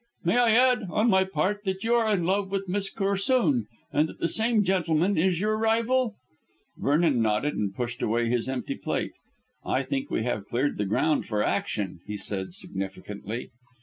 [0.23, 4.09] May I add, on my part, that you are in love with Miss Corsoon, and
[4.09, 6.15] that the same gentleman is your rival?"
[6.75, 9.11] Vernon nodded and pushed away his empty plate.
[9.63, 13.51] "I think we have cleared the ground for action," he said significantly.